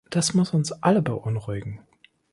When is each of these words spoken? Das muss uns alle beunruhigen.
Das 0.09 0.33
muss 0.33 0.49
uns 0.55 0.71
alle 0.71 1.03
beunruhigen. 1.03 1.79